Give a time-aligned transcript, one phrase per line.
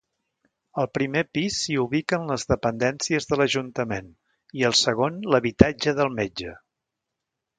[0.83, 4.09] Al primer pis s'hi ubiquen les dependències de l'ajuntament
[4.61, 6.57] i al segon, l'habitatge del metge.